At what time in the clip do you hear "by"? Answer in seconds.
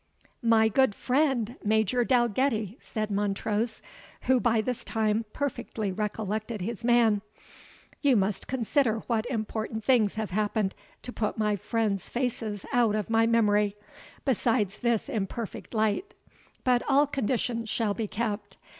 4.39-4.59